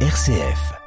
RCF. 0.00 0.85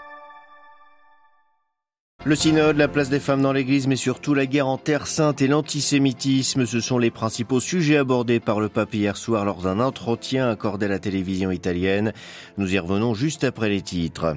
Le 2.26 2.36
synode, 2.36 2.76
la 2.76 2.90
place 2.90 3.08
des 3.08 3.22
femmes 3.22 3.42
dans 3.42 3.54
l'église, 3.54 3.88
mais 3.88 3.96
surtout 3.96 4.34
la 4.34 4.46
guerre 4.46 4.68
en 4.68 4.78
Terre 4.78 5.08
Sainte 5.08 5.42
et 5.42 5.48
l'antisémitisme, 5.48 6.66
ce 6.66 6.82
sont 6.82 6.98
les 6.98 7.12
principaux 7.12 7.62
sujets 7.62 7.96
abordés 7.96 8.42
par 8.42 8.60
le 8.60 8.68
pape 8.68 8.94
hier 8.94 9.16
soir 9.16 9.46
lors 9.46 9.62
d'un 9.62 9.80
entretien 9.80 10.50
accordé 10.50 10.88
à 10.88 10.90
la 10.90 11.00
télévision 11.00 11.50
italienne. 11.50 12.12
Nous 12.58 12.76
y 12.76 12.78
revenons 12.78 13.14
juste 13.14 13.46
après 13.46 13.70
les 13.70 13.82
titres. 13.82 14.36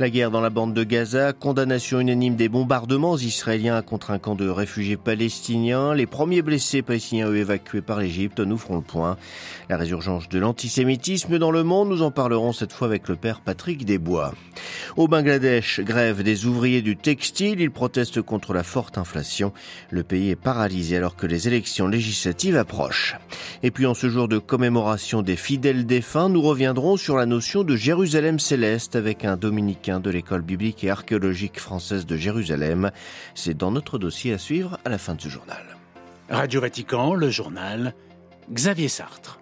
La 0.00 0.10
guerre 0.10 0.32
dans 0.32 0.40
la 0.40 0.50
bande 0.50 0.74
de 0.74 0.82
Gaza, 0.82 1.32
condamnation 1.32 2.00
unanime 2.00 2.34
des 2.34 2.48
bombardements 2.48 3.16
israéliens 3.16 3.80
contre 3.82 4.10
un 4.10 4.18
camp 4.18 4.34
de 4.34 4.48
réfugiés 4.48 4.96
palestiniens, 4.96 5.94
les 5.94 6.06
premiers 6.06 6.42
blessés 6.42 6.82
palestiniens 6.82 7.32
évacués 7.32 7.80
par 7.80 8.00
l'Égypte, 8.00 8.40
nous 8.40 8.58
ferons 8.58 8.76
le 8.76 8.82
point. 8.82 9.16
La 9.68 9.76
résurgence 9.76 10.28
de 10.28 10.40
l'antisémitisme 10.40 11.38
dans 11.38 11.52
le 11.52 11.62
monde, 11.62 11.90
nous 11.90 12.02
en 12.02 12.10
parlerons 12.10 12.52
cette 12.52 12.72
fois 12.72 12.88
avec 12.88 13.06
le 13.06 13.14
père 13.14 13.40
Patrick 13.40 13.84
Desbois. 13.84 14.34
Au 14.96 15.06
Bangladesh, 15.06 15.78
grève 15.78 16.24
des 16.24 16.46
ouvriers 16.46 16.82
du 16.82 16.96
il 17.40 17.70
proteste 17.70 18.22
contre 18.22 18.52
la 18.52 18.62
forte 18.62 18.98
inflation. 18.98 19.52
Le 19.90 20.02
pays 20.02 20.30
est 20.30 20.36
paralysé 20.36 20.96
alors 20.96 21.16
que 21.16 21.26
les 21.26 21.48
élections 21.48 21.86
législatives 21.86 22.56
approchent. 22.56 23.16
Et 23.62 23.70
puis 23.70 23.86
en 23.86 23.94
ce 23.94 24.08
jour 24.08 24.28
de 24.28 24.38
commémoration 24.38 25.22
des 25.22 25.36
fidèles 25.36 25.86
défunts, 25.86 26.28
nous 26.28 26.42
reviendrons 26.42 26.96
sur 26.96 27.16
la 27.16 27.26
notion 27.26 27.62
de 27.62 27.76
Jérusalem 27.76 28.38
céleste 28.38 28.96
avec 28.96 29.24
un 29.24 29.36
dominicain 29.36 30.00
de 30.00 30.10
l'école 30.10 30.42
biblique 30.42 30.84
et 30.84 30.90
archéologique 30.90 31.60
française 31.60 32.06
de 32.06 32.16
Jérusalem. 32.16 32.90
C'est 33.34 33.56
dans 33.56 33.70
notre 33.70 33.98
dossier 33.98 34.32
à 34.32 34.38
suivre 34.38 34.78
à 34.84 34.88
la 34.88 34.98
fin 34.98 35.14
de 35.14 35.20
ce 35.20 35.28
journal. 35.28 35.64
Radio 36.28 36.60
Vatican, 36.60 37.14
le 37.14 37.30
journal, 37.30 37.94
Xavier 38.52 38.88
Sartre. 38.88 39.40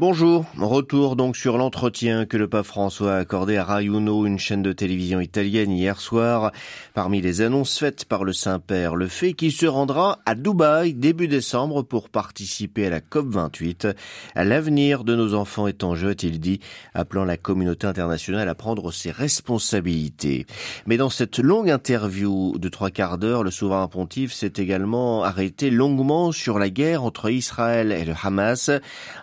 Bonjour, 0.00 0.44
retour 0.58 1.14
donc 1.14 1.36
sur 1.36 1.56
l'entretien 1.56 2.26
que 2.26 2.36
le 2.36 2.48
pape 2.48 2.66
François 2.66 3.14
a 3.14 3.18
accordé 3.18 3.56
à 3.56 3.62
Rai 3.62 3.84
Uno, 3.84 4.26
une 4.26 4.40
chaîne 4.40 4.60
de 4.60 4.72
télévision 4.72 5.20
italienne 5.20 5.70
hier 5.70 6.00
soir. 6.00 6.50
Parmi 6.94 7.20
les 7.20 7.42
annonces 7.42 7.78
faites 7.78 8.04
par 8.04 8.24
le 8.24 8.32
Saint-Père, 8.32 8.96
le 8.96 9.06
fait 9.06 9.34
qu'il 9.34 9.52
se 9.52 9.66
rendra 9.66 10.18
à 10.26 10.34
Dubaï 10.34 10.94
début 10.94 11.28
décembre 11.28 11.82
pour 11.82 12.08
participer 12.08 12.86
à 12.86 12.90
la 12.90 12.98
COP28. 12.98 13.94
L'avenir 14.34 15.04
de 15.04 15.14
nos 15.14 15.32
enfants 15.32 15.68
est 15.68 15.84
en 15.84 15.94
jeu, 15.94 16.08
a-t-il 16.10 16.40
dit, 16.40 16.58
appelant 16.92 17.24
la 17.24 17.36
communauté 17.36 17.86
internationale 17.86 18.48
à 18.48 18.56
prendre 18.56 18.90
ses 18.90 19.12
responsabilités. 19.12 20.44
Mais 20.86 20.96
dans 20.96 21.10
cette 21.10 21.38
longue 21.38 21.70
interview 21.70 22.58
de 22.58 22.68
trois 22.68 22.90
quarts 22.90 23.16
d'heure, 23.16 23.44
le 23.44 23.52
souverain 23.52 23.86
pontife 23.86 24.32
s'est 24.32 24.54
également 24.56 25.22
arrêté 25.22 25.70
longuement 25.70 26.32
sur 26.32 26.58
la 26.58 26.68
guerre 26.68 27.04
entre 27.04 27.30
Israël 27.30 27.92
et 27.92 28.04
le 28.04 28.14
Hamas, 28.20 28.72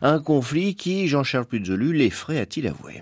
un 0.02 0.20
conflit 0.20 0.61
qui, 0.70 1.08
Jean-Charles 1.08 1.46
Puzolu, 1.46 1.94
l'effraie, 1.94 2.40
a-t-il 2.40 2.68
avoué? 2.68 3.02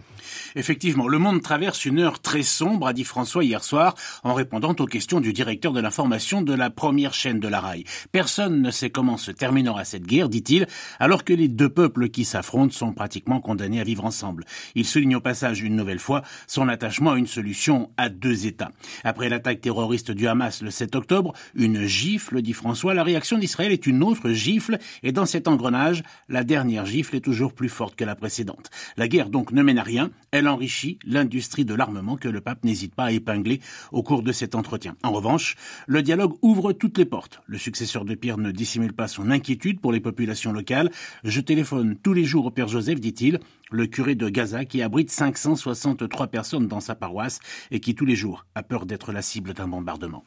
Effectivement, 0.56 1.08
le 1.08 1.20
monde 1.20 1.42
traverse 1.42 1.86
une 1.86 2.00
heure 2.00 2.20
très 2.20 2.44
sombre, 2.44 2.88
a 2.88 2.94
dit 2.94 3.04
François 3.04 3.44
hier 3.44 3.64
soir, 3.64 3.96
en 4.24 4.34
répondant 4.34 4.76
aux 4.80 4.86
questions 4.86 5.20
du 5.20 5.34
directeur 5.34 5.74
de 5.74 5.80
l'information 5.80 6.42
de 6.42 6.54
la 6.54 6.70
première 6.70 7.14
chaîne 7.14 7.40
de 7.40 7.48
la 7.48 7.60
RAI. 7.60 7.84
Personne 8.12 8.62
ne 8.62 8.72
sait 8.72 8.90
comment 8.90 9.18
se 9.18 9.32
terminera 9.32 9.86
cette 9.86 10.06
guerre, 10.06 10.30
dit-il, 10.30 10.68
alors 11.00 11.24
que 11.24 11.34
les 11.34 11.48
deux 11.48 11.70
peuples 11.70 12.10
qui 12.10 12.26
s'affrontent 12.26 12.74
sont 12.74 12.94
pratiquement 12.94 13.42
condamnés 13.42 13.82
à 13.82 13.84
vivre 13.84 14.06
ensemble. 14.06 14.46
Il 14.76 14.86
souligne 14.86 15.16
au 15.16 15.22
passage 15.22 15.62
une 15.62 15.76
nouvelle 15.76 16.00
fois 16.00 16.24
son 16.48 16.68
attachement 16.68 17.12
à 17.12 17.18
une 17.18 17.28
solution 17.28 17.92
à 17.98 18.10
deux 18.10 18.46
États. 18.46 18.72
Après 19.04 19.30
l'attaque 19.30 19.62
terroriste 19.62 20.12
du 20.12 20.28
Hamas 20.28 20.62
le 20.62 20.72
7 20.72 20.96
octobre, 20.96 21.34
une 21.56 21.86
gifle, 21.86 22.42
dit 22.42 22.54
François, 22.54 22.94
la 22.94 23.04
réaction 23.04 23.38
d'Israël 23.38 23.72
est 23.72 23.88
une 23.88 24.04
autre 24.04 24.32
gifle, 24.32 24.78
et 25.04 25.12
dans 25.12 25.26
cet 25.26 25.48
engrenage, 25.48 26.04
la 26.28 26.44
dernière 26.44 26.86
gifle 26.86 27.16
est 27.16 27.22
toujours 27.22 27.54
plus 27.54 27.70
forte 27.70 27.96
que 27.96 28.06
la 28.06 28.16
précédente. 28.16 28.70
La 28.98 29.08
guerre 29.08 29.30
donc 29.30 29.52
ne 29.52 29.64
mène 29.64 29.80
à 29.80 29.84
rien, 29.84 30.12
elle 30.32 30.48
enrichit 30.48 31.00
l'industrie 31.06 31.66
de 31.66 31.74
l'armement 31.74 32.18
que 32.18 32.28
le 32.28 32.42
pape 32.42 32.64
n'hésite 32.64 32.96
pas 32.96 33.06
à 33.06 33.12
épingler 33.12 33.62
au 33.92 34.04
cours 34.04 34.24
de 34.24 34.32
cet 34.32 34.56
entretien. 34.56 34.96
En 35.04 35.12
revanche, 35.12 35.56
le 35.88 36.02
dialogue 36.02 36.36
ouvre 36.42 36.74
toutes 36.74 36.98
les 36.98 37.06
portes. 37.06 37.42
Le 37.48 37.58
successeur 37.58 38.06
de 38.06 38.16
Pierre 38.16 38.38
ne 38.38 38.52
dissimule 38.52 38.94
pas 38.94 39.08
son 39.08 39.32
inquiétude 39.32 39.80
pour 39.80 39.92
les 39.92 40.00
populations 40.00 40.52
locales. 40.52 40.92
Je 41.24 41.42
téléphone 41.42 41.98
tous 42.02 42.14
les 42.14 42.26
jours 42.26 42.46
au 42.46 42.52
Père 42.52 42.68
Joseph, 42.68 43.00
dit-il, 43.00 43.40
le 43.72 43.88
curé 43.88 44.16
de 44.16 44.30
Gaza 44.30 44.66
qui 44.66 44.82
abrite 44.82 45.12
563 45.12 46.28
personnes 46.28 46.68
dans 46.68 46.80
sa 46.80 46.96
paroisse 46.96 47.40
et 47.72 47.80
qui 47.80 47.96
tous 47.96 48.06
les 48.06 48.16
jours 48.16 48.46
a 48.56 48.64
peur 48.64 48.86
d'être 48.86 49.12
la 49.12 49.22
cible 49.22 49.54
d'un 49.54 49.68
bombardement. 49.68 50.24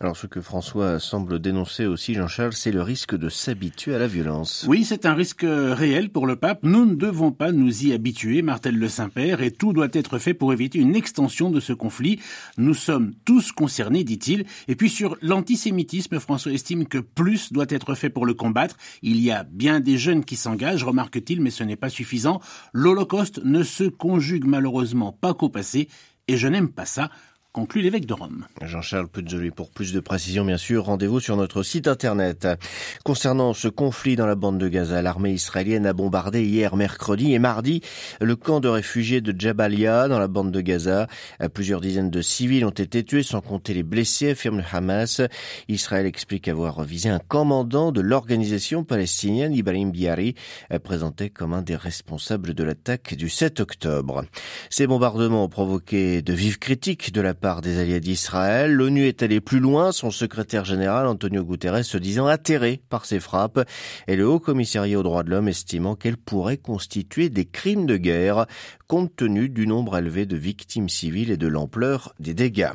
Alors 0.00 0.16
ce 0.16 0.26
que 0.26 0.40
François 0.40 0.98
semble 0.98 1.38
dénoncer 1.38 1.86
aussi, 1.86 2.14
Jean-Charles, 2.14 2.52
c'est 2.52 2.72
le 2.72 2.82
risque 2.82 3.16
de 3.16 3.28
s'habituer 3.28 3.94
à 3.94 3.98
la 3.98 4.06
violence. 4.06 4.64
Oui, 4.68 4.84
c'est 4.84 5.06
un 5.06 5.14
risque 5.14 5.44
réel 5.46 6.10
pour 6.10 6.26
le 6.26 6.36
pape. 6.36 6.60
Nous 6.62 6.86
ne 6.86 6.94
devons 6.94 7.32
pas 7.32 7.52
nous 7.52 7.84
y 7.84 7.92
habituer, 7.92 8.42
martèle 8.42 8.78
le 8.78 8.88
Saint-Père, 8.88 9.40
et 9.40 9.50
tout 9.50 9.72
doit 9.72 9.88
être 9.92 10.18
fait 10.18 10.34
pour 10.34 10.52
éviter 10.52 10.78
une 10.78 10.96
extension 10.96 11.50
de 11.50 11.60
ce 11.60 11.72
conflit. 11.72 12.20
Nous 12.58 12.74
sommes 12.74 13.12
tous 13.24 13.52
concernés, 13.52 14.04
dit-il. 14.04 14.46
Et 14.68 14.76
puis 14.76 14.90
sur 14.90 15.16
l'antisémitisme, 15.20 16.18
François 16.18 16.52
estime 16.52 16.86
que 16.86 16.98
plus 16.98 17.52
doit 17.52 17.66
être 17.68 17.94
fait 17.94 18.10
pour 18.10 18.26
le 18.26 18.34
combattre. 18.34 18.76
Il 19.02 19.20
y 19.20 19.30
a 19.30 19.44
bien 19.44 19.80
des 19.80 19.98
jeunes 19.98 20.24
qui 20.24 20.36
s'engagent, 20.36 20.84
remarque-t-il, 20.84 21.40
mais 21.40 21.50
ce 21.50 21.64
n'est 21.64 21.76
pas 21.76 21.88
suffisant 21.88 22.40
l'Holocauste 22.86 23.40
ne 23.42 23.64
se 23.64 23.82
conjugue 23.82 24.44
malheureusement 24.44 25.10
pas 25.10 25.34
qu'au 25.34 25.48
passé, 25.48 25.88
et 26.28 26.36
je 26.36 26.46
n'aime 26.46 26.68
pas 26.68 26.86
ça 26.86 27.10
conclut 27.56 27.80
l'évêque 27.80 28.04
de 28.04 28.12
Rome. 28.12 28.44
Jean-Charles 28.60 29.08
Puzzoli, 29.08 29.50
pour 29.50 29.70
plus 29.70 29.94
de 29.94 30.00
précisions, 30.00 30.44
bien 30.44 30.58
sûr, 30.58 30.84
rendez-vous 30.84 31.20
sur 31.20 31.38
notre 31.38 31.62
site 31.62 31.88
internet. 31.88 32.46
Concernant 33.02 33.54
ce 33.54 33.68
conflit 33.68 34.14
dans 34.14 34.26
la 34.26 34.34
bande 34.34 34.58
de 34.58 34.68
Gaza, 34.68 35.00
l'armée 35.00 35.32
israélienne 35.32 35.86
a 35.86 35.94
bombardé 35.94 36.44
hier 36.44 36.76
mercredi 36.76 37.32
et 37.32 37.38
mardi 37.38 37.80
le 38.20 38.36
camp 38.36 38.60
de 38.60 38.68
réfugiés 38.68 39.22
de 39.22 39.34
Jabalia 39.40 40.06
dans 40.06 40.18
la 40.18 40.28
bande 40.28 40.52
de 40.52 40.60
Gaza. 40.60 41.06
Plusieurs 41.54 41.80
dizaines 41.80 42.10
de 42.10 42.20
civils 42.20 42.66
ont 42.66 42.68
été 42.68 43.02
tués, 43.02 43.22
sans 43.22 43.40
compter 43.40 43.72
les 43.72 43.82
blessés, 43.82 44.32
affirme 44.32 44.58
le 44.58 44.64
Hamas. 44.70 45.22
Israël 45.68 46.04
explique 46.04 46.48
avoir 46.48 46.82
visé 46.82 47.08
un 47.08 47.20
commandant 47.20 47.90
de 47.90 48.02
l'organisation 48.02 48.84
palestinienne, 48.84 49.54
Ibrahim 49.54 49.92
Biari, 49.92 50.34
présenté 50.84 51.30
comme 51.30 51.54
un 51.54 51.62
des 51.62 51.76
responsables 51.76 52.52
de 52.52 52.64
l'attaque 52.64 53.14
du 53.14 53.30
7 53.30 53.60
octobre. 53.60 54.26
Ces 54.68 54.86
bombardements 54.86 55.44
ont 55.44 55.48
provoqué 55.48 56.20
de 56.20 56.34
vives 56.34 56.58
critiques 56.58 57.14
de 57.14 57.22
la 57.22 57.32
part 57.32 57.45
des 57.54 57.78
alliés 57.78 58.00
d'Israël. 58.00 58.72
L'ONU 58.72 59.06
est 59.06 59.22
allée 59.22 59.40
plus 59.40 59.60
loin, 59.60 59.92
son 59.92 60.10
secrétaire 60.10 60.64
général 60.64 61.06
Antonio 61.06 61.44
Guterres 61.44 61.84
se 61.84 61.96
disant 61.96 62.26
atterré 62.26 62.80
par 62.88 63.06
ces 63.06 63.20
frappes 63.20 63.60
et 64.08 64.16
le 64.16 64.26
Haut 64.26 64.40
Commissariat 64.40 64.98
aux 64.98 65.04
droits 65.04 65.22
de 65.22 65.30
l'homme 65.30 65.46
estimant 65.46 65.94
qu'elles 65.94 66.16
pourraient 66.16 66.56
constituer 66.56 67.28
des 67.28 67.44
crimes 67.44 67.86
de 67.86 67.96
guerre 67.96 68.46
compte 68.88 69.14
tenu 69.14 69.48
du 69.48 69.66
nombre 69.68 69.96
élevé 69.96 70.26
de 70.26 70.36
victimes 70.36 70.88
civiles 70.88 71.30
et 71.30 71.36
de 71.36 71.46
l'ampleur 71.46 72.14
des 72.18 72.34
dégâts. 72.34 72.72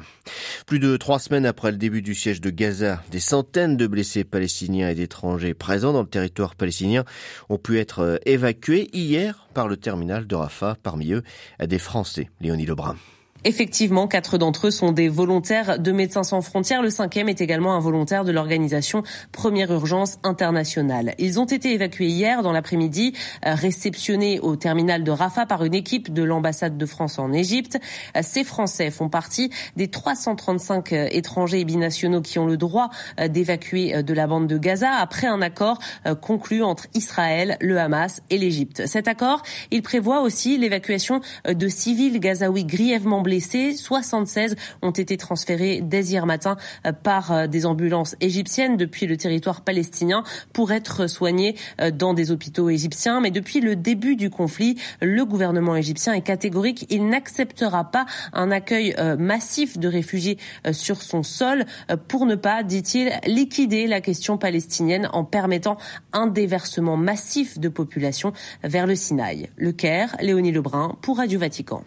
Plus 0.66 0.80
de 0.80 0.96
trois 0.96 1.20
semaines 1.20 1.46
après 1.46 1.72
le 1.72 1.78
début 1.78 2.02
du 2.02 2.16
siège 2.16 2.40
de 2.40 2.50
Gaza, 2.50 3.04
des 3.12 3.20
centaines 3.20 3.76
de 3.76 3.88
blessés 3.88 4.24
palestiniens 4.24 4.90
et 4.90 4.96
d'étrangers 4.96 5.54
présents 5.54 5.92
dans 5.92 6.04
le 6.04 6.08
territoire 6.08 6.56
palestinien 6.56 7.04
ont 7.50 7.58
pu 7.58 7.78
être 7.78 8.22
évacués 8.26 8.90
hier 8.94 9.48
par 9.54 9.68
le 9.68 9.76
terminal 9.76 10.28
de 10.28 10.36
Rafah, 10.36 10.78
parmi 10.82 11.12
eux 11.12 11.24
des 11.60 11.80
Français. 11.80 12.30
Léonie 12.40 12.66
Lebrun. 12.66 12.96
Effectivement, 13.44 14.08
quatre 14.08 14.38
d'entre 14.38 14.68
eux 14.68 14.72
sont 14.72 14.92
des 14.92 15.10
volontaires 15.10 15.80
de 15.80 15.92
Médecins 15.92 16.22
sans 16.22 16.42
frontières. 16.42 16.84
Le 16.84 16.92
cinquième 16.92 17.28
est 17.28 17.42
également 17.42 17.74
un 17.74 17.80
volontaire 17.80 18.24
de 18.24 18.32
l'organisation 18.32 19.02
Première 19.32 19.72
Urgence 19.72 20.20
Internationale. 20.22 21.16
Ils 21.18 21.40
ont 21.40 21.46
été 21.46 21.74
évacués 21.74 22.06
hier 22.06 22.44
dans 22.44 22.52
l'après-midi, 22.52 23.14
euh, 23.48 23.56
réceptionnés 23.56 24.40
au 24.42 24.56
terminal 24.58 25.04
de 25.04 25.10
Rafah 25.10 25.48
par 25.48 25.66
une 25.66 25.74
équipe 25.74 26.14
de 26.14 26.22
l'ambassade 26.22 26.78
de 26.78 26.86
France 26.86 27.18
en 27.18 27.34
Égypte. 27.34 27.80
Euh, 28.16 28.20
ces 28.22 28.44
Français 28.44 28.92
font 28.92 29.10
partie 29.10 29.50
des 29.76 29.88
335 29.88 30.94
euh, 30.94 31.08
étrangers 31.10 31.62
et 31.62 31.66
binationaux 31.66 32.22
qui 32.22 32.38
ont 32.38 32.46
le 32.46 32.58
droit 32.58 32.92
d'évacuer 33.30 34.04
de 34.04 34.14
la 34.14 34.28
bande 34.28 34.46
de 34.46 34.58
Gaza 34.58 34.92
après 34.92 35.28
un 35.28 35.42
accord 35.42 35.80
conclu 36.22 36.64
entre 36.64 36.86
Israël, 36.94 37.58
le 37.60 37.80
Hamas 37.80 38.22
et 38.30 38.38
l'Égypte. 38.38 38.86
Cet 38.86 39.08
accord, 39.08 39.42
il 39.72 39.82
prévoit 39.82 40.22
aussi 40.22 40.58
l'évacuation 40.58 41.22
de 41.48 41.68
civils 41.68 42.20
gazaouis 42.20 42.66
grièvement 42.66 43.22
blessés 43.22 43.31
blessés. 43.32 43.78
76 43.78 44.58
ont 44.82 44.92
été 44.92 45.16
transférés 45.16 45.80
dès 45.82 46.04
hier 46.04 46.26
matin 46.26 46.58
euh, 46.86 46.92
par 46.92 47.32
euh, 47.32 47.48
des 47.48 47.66
ambulances 47.66 48.18
égyptiennes 48.20 48.76
depuis 48.76 49.08
le 49.08 49.16
territoire 49.16 49.62
palestinien 49.62 50.26
pour 50.52 50.74
être 50.74 51.08
soignés 51.08 51.56
euh, 51.80 51.92
dans 51.92 52.14
des 52.14 52.30
hôpitaux 52.32 52.70
égyptiens. 52.70 53.22
Mais 53.22 53.32
depuis 53.32 53.62
le 53.62 53.78
début 53.78 54.18
du 54.18 54.30
conflit, 54.30 54.76
le 55.02 55.24
gouvernement 55.24 55.78
égyptien 55.78 56.12
est 56.12 56.22
catégorique. 56.22 56.86
Il 56.90 57.08
n'acceptera 57.08 57.90
pas 57.90 58.06
un 58.34 58.52
accueil 58.52 58.96
massif 59.18 59.78
de 59.78 59.88
réfugiés 59.88 60.38
sur 60.72 61.02
son 61.02 61.24
sol 61.24 61.66
pour 62.08 62.26
ne 62.26 62.36
pas, 62.36 62.64
dit-il, 62.64 63.12
liquider 63.26 63.88
la 63.88 64.02
question 64.02 64.38
palestinienne 64.38 65.08
en 65.14 65.24
permettant 65.24 65.78
un 66.12 66.28
déversement 66.28 66.98
massif 66.98 67.60
de 67.60 67.70
population 67.70 68.34
vers 68.64 68.88
le 68.88 68.96
Sinaï. 68.96 69.50
Le 69.56 69.72
Caire, 69.72 70.18
Léonie 70.22 70.52
Lebrun 70.52 70.98
pour 71.02 71.18
Radio 71.18 71.40
Vatican. 71.40 71.84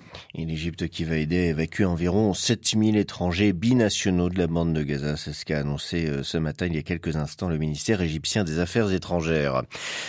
Aider 1.34 1.46
à 1.46 1.50
évacuer 1.50 1.84
environ 1.84 2.34
7000 2.34 2.96
étrangers 2.96 3.52
binationaux 3.52 4.28
de 4.28 4.38
la 4.38 4.46
bande 4.46 4.72
de 4.72 4.82
Gaza. 4.82 5.16
C'est 5.16 5.32
ce 5.32 5.44
qu'a 5.44 5.58
annoncé 5.60 6.06
euh, 6.06 6.22
ce 6.22 6.38
matin, 6.38 6.66
il 6.66 6.75
y 6.75 6.78
a 6.78 6.82
quelques 6.82 7.16
instants, 7.16 7.48
le 7.48 7.58
ministère 7.58 8.00
égyptien 8.00 8.44
des 8.44 8.58
Affaires 8.58 8.92
étrangères. 8.92 9.62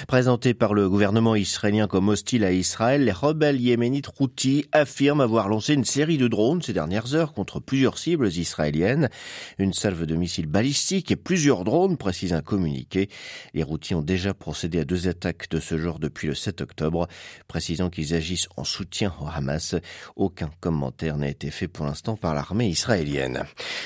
Présenté 0.07 0.53
par 0.53 0.73
le 0.73 0.89
gouvernement 0.89 1.35
israélien 1.35 1.87
comme 1.87 2.09
hostile 2.09 2.43
à 2.43 2.51
Israël, 2.51 3.05
les 3.05 3.11
rebelles 3.11 3.59
yéménites 3.59 4.09
Houthis 4.19 4.65
affirment 4.71 5.21
avoir 5.21 5.49
lancé 5.49 5.73
une 5.73 5.85
série 5.85 6.17
de 6.17 6.27
drones 6.27 6.61
ces 6.61 6.73
dernières 6.73 7.15
heures 7.15 7.33
contre 7.33 7.59
plusieurs 7.59 7.97
cibles 7.97 8.27
israéliennes. 8.27 9.09
Une 9.57 9.73
salve 9.73 10.05
de 10.05 10.15
missiles 10.15 10.47
balistiques 10.47 11.11
et 11.11 11.15
plusieurs 11.15 11.63
drones, 11.63 11.97
précise 11.97 12.33
un 12.33 12.41
communiqué. 12.41 13.09
Les 13.53 13.63
Houthis 13.63 13.95
ont 13.95 14.01
déjà 14.01 14.33
procédé 14.33 14.79
à 14.79 14.85
deux 14.85 15.07
attaques 15.07 15.49
de 15.49 15.59
ce 15.59 15.77
genre 15.77 15.99
depuis 15.99 16.27
le 16.27 16.35
7 16.35 16.61
octobre, 16.61 17.07
précisant 17.47 17.89
qu'ils 17.89 18.13
agissent 18.13 18.47
en 18.57 18.63
soutien 18.63 19.13
au 19.21 19.27
Hamas. 19.27 19.75
Aucun 20.15 20.49
commentaire 20.59 21.14
n'a 21.17 21.29
été 21.29 21.51
fait 21.51 21.67
pour 21.67 21.85
l'instant 21.85 22.15
par 22.15 22.33
l'armée 22.33 22.67
israélienne. 22.67 23.43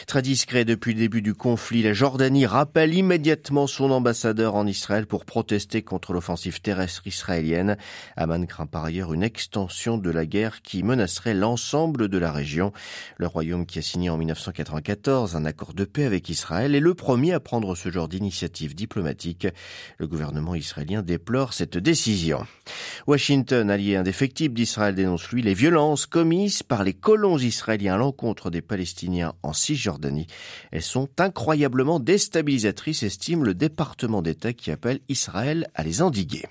Très 0.08 0.22
discret 0.22 0.66
depuis 0.66 0.94
le 0.94 1.00
début 1.00 1.22
du 1.22 1.34
conflit, 1.34 1.84
la 1.84 1.94
Jordanie 1.94 2.46
rappelle 2.46 2.94
immédiatement 2.94 3.68
son 3.68 3.92
ambassadeur 3.92 4.56
en 4.56 4.66
Israël 4.66 5.06
pour 5.06 5.26
protester 5.26 5.82
contre 5.82 6.14
l'offensive 6.14 6.62
terrestre 6.62 7.06
israélienne. 7.06 7.78
Amman 8.16 8.46
craint 8.48 8.66
par 8.66 8.86
ailleurs 8.86 9.14
une 9.14 9.24
extension 9.24 9.98
de 9.98 10.10
la 10.10 10.26
guerre 10.26 10.62
qui 10.62 10.84
menacerait 10.84 11.34
l'ensemble 11.34 12.08
de 12.08 12.18
la 12.18 12.32
région. 12.32 12.72
Le 13.18 13.28
royaume 13.28 13.66
qui 13.66 13.80
a 13.80 13.82
signé 13.82 14.10
en 14.10 14.18
1994 14.18 15.36
un 15.36 15.46
accord 15.46 15.74
de 15.74 15.86
paix 15.86 16.06
avec 16.06 16.30
Israël 16.30 16.76
est 16.76 16.80
le 16.80 16.94
premier 16.94 17.34
à 17.34 17.40
prendre 17.40 17.76
ce 17.76 17.92
genre 17.92 18.08
d'initiative 18.08 18.76
diplomatique. 18.76 19.48
Le 19.98 20.08
gouvernement 20.08 20.56
israélien 20.56 21.02
déplore 21.02 21.54
cette 21.54 21.78
décision. 21.78 22.46
Washington, 23.08 23.70
allié 23.70 23.96
indéfectible 23.96 24.56
d'Israël, 24.56 24.96
dénonce 24.96 25.30
lui 25.30 25.42
les 25.42 25.54
violences 25.54 26.06
commises 26.06 26.64
par 26.64 26.84
les 26.84 26.94
colons 26.94 27.19
israéliens 27.40 27.96
à 27.96 27.98
l'encontre 27.98 28.50
des 28.50 28.62
Palestiniens 28.62 29.34
en 29.44 29.54
Cisjordanie. 29.54 30.28
Elles 30.72 30.82
sont 30.82 31.10
incroyablement 31.20 32.00
déstabilisatrices, 32.00 33.04
estime 33.04 33.44
le 33.44 33.54
département 33.54 34.22
d'État 34.22 34.54
qui 34.54 34.72
appelle 34.72 35.00
Israël 35.10 35.68
à 35.76 35.84
les 35.84 36.02
endiguer. 36.02 36.46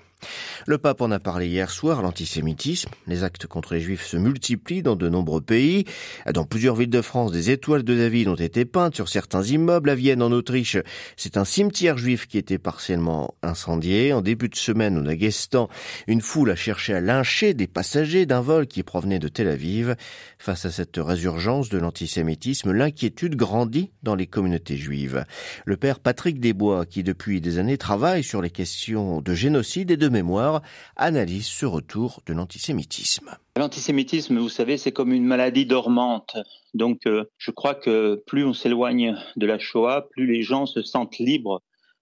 Le 0.67 0.77
pape 0.77 1.01
en 1.01 1.11
a 1.11 1.19
parlé 1.19 1.47
hier 1.47 1.69
soir, 1.69 2.01
l'antisémitisme. 2.01 2.89
Les 3.07 3.23
actes 3.23 3.47
contre 3.47 3.73
les 3.73 3.81
juifs 3.81 4.05
se 4.05 4.17
multiplient 4.17 4.83
dans 4.83 4.95
de 4.95 5.09
nombreux 5.09 5.41
pays. 5.41 5.85
Dans 6.31 6.43
plusieurs 6.43 6.75
villes 6.75 6.89
de 6.89 7.01
France, 7.01 7.31
des 7.31 7.49
étoiles 7.49 7.83
de 7.83 7.95
David 7.95 8.27
ont 8.27 8.35
été 8.35 8.65
peintes 8.65 8.95
sur 8.95 9.09
certains 9.09 9.43
immeubles. 9.43 9.89
À 9.89 9.95
Vienne, 9.95 10.21
en 10.21 10.31
Autriche, 10.31 10.77
c'est 11.17 11.37
un 11.37 11.45
cimetière 11.45 11.97
juif 11.97 12.27
qui 12.27 12.37
était 12.37 12.57
partiellement 12.57 13.35
incendié. 13.41 14.13
En 14.13 14.21
début 14.21 14.49
de 14.49 14.55
semaine, 14.55 14.97
au 14.97 15.01
Daghestan, 15.01 15.69
une 16.07 16.21
foule 16.21 16.51
a 16.51 16.55
cherché 16.55 16.93
à 16.93 17.01
lyncher 17.01 17.53
des 17.53 17.67
passagers 17.67 18.25
d'un 18.25 18.41
vol 18.41 18.67
qui 18.67 18.83
provenait 18.83 19.19
de 19.19 19.27
Tel 19.27 19.47
Aviv. 19.47 19.95
Face 20.37 20.65
à 20.65 20.71
cette 20.71 20.97
résurgence 20.97 21.69
de 21.69 21.77
l'antisémitisme, 21.77 22.71
l'inquiétude 22.71 23.35
grandit 23.35 23.91
dans 24.03 24.15
les 24.15 24.27
communautés 24.27 24.77
juives. 24.77 25.25
Le 25.65 25.77
père 25.77 25.99
Patrick 25.99 26.39
Desbois, 26.39 26.85
qui 26.85 27.03
depuis 27.03 27.41
des 27.41 27.57
années 27.57 27.77
travaille 27.77 28.23
sur 28.23 28.41
les 28.41 28.49
questions 28.49 29.21
de 29.21 29.33
génocide 29.33 29.91
et 29.91 29.97
de 29.97 30.08
mémoire 30.09 30.61
analyse 30.95 31.47
ce 31.47 31.65
retour 31.65 32.21
de 32.25 32.33
l'antisémitisme. 32.33 33.37
L'antisémitisme, 33.57 34.37
vous 34.37 34.49
savez, 34.49 34.77
c'est 34.77 34.91
comme 34.91 35.11
une 35.11 35.25
maladie 35.25 35.65
dormante. 35.65 36.37
Donc, 36.73 37.05
euh, 37.07 37.25
je 37.37 37.51
crois 37.51 37.75
que 37.75 38.21
plus 38.25 38.45
on 38.45 38.53
s'éloigne 38.53 39.15
de 39.35 39.45
la 39.45 39.59
Shoah, 39.59 40.07
plus 40.11 40.27
les 40.27 40.41
gens 40.41 40.65
se 40.65 40.81
sentent 40.81 41.17
libres 41.17 41.61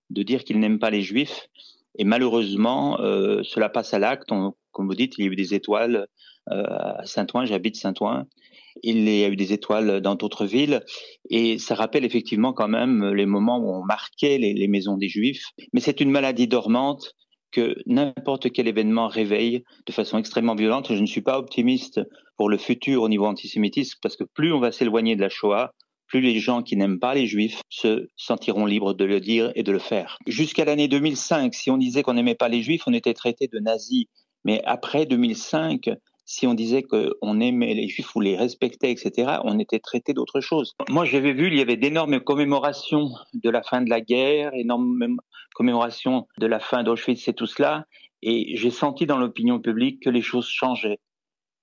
de 0.10 0.24
dire 0.24 0.44
qu'ils 0.44 0.60
n'aiment 0.60 0.80
pas 0.80 0.90
les 0.90 1.02
Juifs. 1.02 1.48
Et 1.98 2.04
malheureusement, 2.04 3.00
euh, 3.00 3.42
cela 3.44 3.70
passe 3.70 3.94
à 3.94 4.00
l'acte. 4.00 4.30
Comme 4.72 4.88
vous 4.88 4.96
dites, 4.96 5.18
il 5.18 5.26
y 5.26 5.28
a 5.28 5.32
eu 5.32 5.36
des 5.36 5.54
étoiles 5.54 6.08
euh, 6.52 6.64
à 6.64 7.06
Saint-Ouen, 7.06 7.46
j'habite 7.46 7.76
Saint-Ouen. 7.76 8.26
Il 8.84 9.10
y 9.10 9.24
a 9.24 9.30
eu 9.30 9.36
des 9.36 9.54
étoiles 9.54 10.02
dans 10.02 10.14
d'autres 10.14 10.46
villes. 10.46 10.84
Et 11.32 11.58
ça 11.58 11.74
rappelle 11.74 12.06
effectivement 12.06 12.54
quand 12.54 12.68
même 12.68 13.14
les 13.14 13.26
moments 13.26 13.58
où 13.58 13.74
on 13.74 13.84
marquait 13.84 14.38
les, 14.38 14.54
les 14.54 14.68
maisons 14.68 14.98
des 14.98 15.10
Juifs. 15.10 15.46
Mais 15.74 15.80
c'est 15.80 16.00
une 16.00 16.12
maladie 16.12 16.48
dormante 16.48 17.16
que 17.52 17.76
n'importe 17.86 18.52
quel 18.52 18.68
événement 18.68 19.08
réveille 19.08 19.64
de 19.86 19.92
façon 19.92 20.18
extrêmement 20.18 20.56
violente. 20.56 20.94
Je 20.94 21.00
ne 21.00 21.06
suis 21.06 21.22
pas 21.22 21.38
optimiste 21.38 22.02
pour 22.36 22.50
le 22.50 22.58
futur 22.58 23.02
au 23.04 23.10
niveau 23.10 23.26
antisémitisme 23.26 23.98
parce 24.02 24.16
que 24.16 24.24
plus 24.24 24.54
on 24.54 24.60
va 24.60 24.72
s'éloigner 24.72 25.16
de 25.16 25.22
la 25.22 25.30
Shoah, 25.30 25.72
plus 26.08 26.22
les 26.22 26.40
gens 26.40 26.64
qui 26.64 26.78
n'aiment 26.78 27.00
pas 27.00 27.14
les 27.14 27.28
juifs 27.28 27.62
se 27.70 28.08
sentiront 28.16 28.66
libres 28.66 28.94
de 28.94 29.06
le 29.06 29.20
dire 29.20 29.52
et 29.56 29.64
de 29.64 29.72
le 29.72 29.80
faire. 29.80 30.18
Jusqu'à 30.26 30.66
l'année 30.66 30.88
2005, 30.88 31.54
si 31.54 31.70
on 31.70 31.78
disait 31.78 32.04
qu'on 32.04 32.14
n'aimait 32.14 32.36
pas 32.36 32.48
les 32.48 32.62
juifs, 32.62 32.84
on 32.88 32.94
était 32.94 33.14
traité 33.14 33.48
de 33.48 33.60
nazis. 33.60 34.06
Mais 34.46 34.62
après 34.64 35.06
2005, 35.06 35.90
si 36.28 36.46
on 36.46 36.54
disait 36.54 36.84
qu'on 36.84 37.40
aimait 37.40 37.74
les 37.74 37.88
juifs 37.88 38.16
ou 38.16 38.20
les 38.20 38.36
respectait, 38.36 38.92
etc., 38.92 39.40
on 39.44 39.60
était 39.60 39.80
traité 39.80 40.14
d'autre 40.14 40.42
chose. 40.42 40.74
Moi, 40.90 41.06
j'avais 41.06 41.34
vu, 41.34 41.48
il 41.48 41.56
y 41.56 41.62
avait 41.62 41.78
d'énormes 41.78 42.20
commémorations 42.20 43.10
de 43.34 43.50
la 43.50 43.64
fin 43.64 43.82
de 43.82 43.90
la 43.90 44.02
guerre, 44.02 44.52
énormes 44.54 45.18
commémorations 45.58 46.28
de 46.38 46.46
la 46.46 46.60
fin 46.60 46.84
d'Auschwitz 46.84 47.28
et 47.28 47.34
tout 47.34 47.48
cela, 47.48 47.86
et 48.22 48.56
j'ai 48.56 48.70
senti 48.70 49.08
dans 49.08 49.18
l'opinion 49.18 49.60
publique 49.60 50.04
que 50.04 50.10
les 50.12 50.22
choses 50.22 50.48
changeaient. 50.48 51.00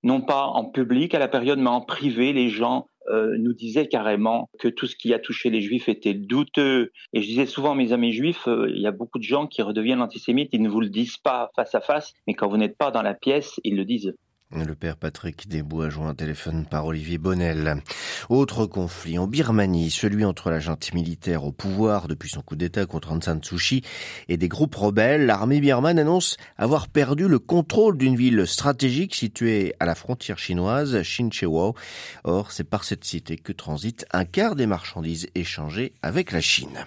Non 0.02 0.20
pas 0.20 0.46
en 0.46 0.64
public 0.64 1.14
à 1.14 1.20
la 1.20 1.28
période, 1.28 1.60
mais 1.60 1.70
en 1.70 1.80
privé, 1.80 2.32
les 2.32 2.50
gens 2.50 2.88
euh, 3.08 3.36
nous 3.38 3.52
disaient 3.54 3.86
carrément 3.86 4.50
que 4.58 4.68
tout 4.68 4.86
ce 4.86 4.96
qui 4.96 5.14
a 5.14 5.18
touché 5.18 5.48
les 5.48 5.60
juifs 5.60 5.88
était 5.88 6.14
douteux. 6.14 6.90
Et 7.12 7.22
je 7.22 7.26
disais 7.26 7.46
souvent 7.46 7.72
à 7.72 7.74
mes 7.74 7.92
amis 7.92 8.12
juifs, 8.12 8.48
euh, 8.48 8.68
il 8.74 8.82
y 8.82 8.86
a 8.86 8.92
beaucoup 8.92 9.18
de 9.18 9.24
gens 9.24 9.46
qui 9.46 9.62
redeviennent 9.62 10.02
antisémites, 10.02 10.50
ils 10.52 10.62
ne 10.62 10.68
vous 10.68 10.80
le 10.80 10.88
disent 10.88 11.18
pas 11.18 11.50
face 11.54 11.74
à 11.74 11.80
face, 11.80 12.12
mais 12.26 12.34
quand 12.34 12.48
vous 12.48 12.56
n'êtes 12.56 12.76
pas 12.76 12.90
dans 12.90 13.02
la 13.02 13.14
pièce, 13.14 13.60
ils 13.62 13.76
le 13.76 13.84
disent. 13.84 14.14
Le 14.52 14.74
père 14.74 14.96
Patrick 14.96 15.48
Desbois 15.48 15.88
joint 15.88 16.10
un 16.10 16.14
téléphone 16.14 16.64
par 16.64 16.86
Olivier 16.86 17.18
Bonnel. 17.18 17.82
Autre 18.28 18.66
conflit 18.66 19.18
en 19.18 19.26
Birmanie, 19.26 19.90
celui 19.90 20.24
entre 20.24 20.50
la 20.50 20.60
junte 20.60 20.92
militaire 20.94 21.44
au 21.44 21.50
pouvoir 21.50 22.06
depuis 22.06 22.28
son 22.28 22.40
coup 22.40 22.54
d'État 22.54 22.86
contre 22.86 23.10
Aung 23.10 23.22
San 23.22 23.42
Suu 23.42 23.56
Kyi 23.56 23.82
et 24.28 24.36
des 24.36 24.48
groupes 24.48 24.74
rebelles. 24.74 25.26
L'armée 25.26 25.60
birmane 25.60 25.98
annonce 25.98 26.36
avoir 26.56 26.88
perdu 26.88 27.26
le 27.26 27.40
contrôle 27.40 27.98
d'une 27.98 28.16
ville 28.16 28.46
stratégique 28.46 29.14
située 29.14 29.74
à 29.80 29.86
la 29.86 29.96
frontière 29.96 30.38
chinoise, 30.38 31.02
Shinchewo. 31.02 31.74
Or, 32.22 32.52
c'est 32.52 32.64
par 32.64 32.84
cette 32.84 33.04
cité 33.04 33.36
que 33.36 33.52
transite 33.52 34.06
un 34.12 34.24
quart 34.24 34.54
des 34.54 34.66
marchandises 34.66 35.26
échangées 35.34 35.94
avec 36.02 36.30
la 36.30 36.40
Chine. 36.40 36.84